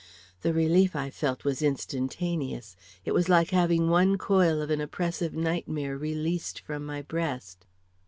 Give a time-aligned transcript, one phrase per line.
[0.41, 2.75] The relief I felt was instantaneous.
[3.05, 7.67] It was like having one coil of an oppressive nightmare released from my breast.